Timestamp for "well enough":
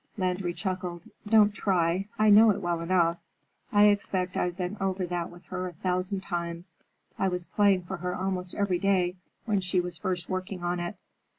2.59-3.19